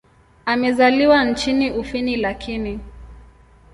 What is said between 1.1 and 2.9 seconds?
nchini Ufini lakini.